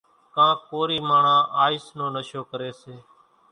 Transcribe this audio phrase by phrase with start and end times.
[0.35, 2.95] ڪانڪ ڪورِي ماڻۿان آئيس نو نشو ڪريَ سي۔